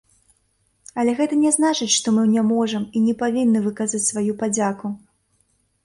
Але 1.01 1.11
гэта 1.19 1.37
не 1.43 1.51
значыць, 1.59 1.91
што 1.97 2.07
мы 2.17 2.23
не 2.33 2.43
можам 2.55 2.89
і 2.95 3.05
не 3.07 3.15
павінны 3.23 3.59
выказаць 3.67 4.05
сваю 4.11 4.31
падзяку. 4.45 4.87